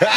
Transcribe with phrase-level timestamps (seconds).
[0.00, 0.08] Lucky,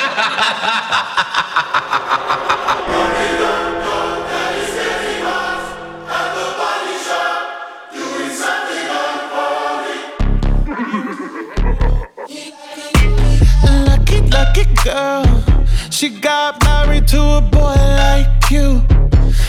[14.29, 15.25] lucky girl.
[15.89, 18.85] She got married to a boy like you.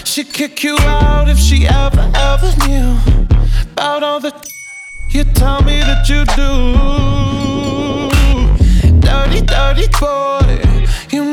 [0.05, 2.99] She'd kick you out if she ever, ever knew
[3.71, 4.33] about all the
[5.15, 6.51] you tell me that you do.
[8.99, 10.24] Dirty, dirty boy.